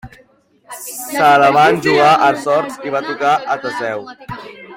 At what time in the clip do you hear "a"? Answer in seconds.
2.29-2.31, 3.57-3.61